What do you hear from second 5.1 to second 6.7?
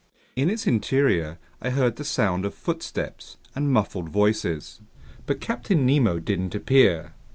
But Captain Nemo didn't